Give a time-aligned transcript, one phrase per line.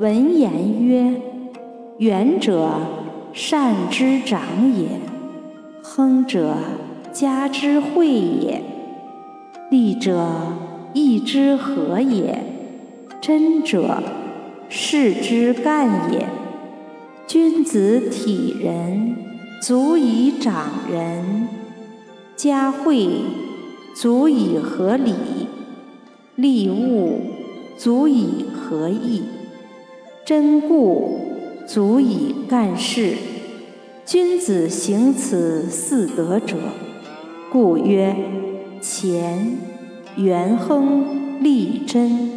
[0.00, 1.20] 闻言曰
[2.00, 2.70] ：“远者
[3.34, 4.40] 善之长
[4.74, 4.88] 也，
[5.82, 6.56] 亨者
[7.12, 8.62] 家之惠也，
[9.70, 10.26] 利者
[10.94, 12.42] 义之和也，
[13.20, 14.02] 真者
[14.70, 16.26] 事之干也。
[17.26, 19.14] 君子体仁，
[19.60, 21.46] 足以长仁；
[22.36, 23.06] 家惠，
[23.94, 25.12] 足以合理；
[26.36, 27.20] 利物，
[27.76, 29.24] 足以和义。”
[30.30, 31.18] 真故
[31.66, 33.16] 足以干事，
[34.06, 36.56] 君子行此四德者，
[37.50, 38.14] 故曰：
[38.80, 39.56] 乾、
[40.16, 42.29] 元亨、利贞。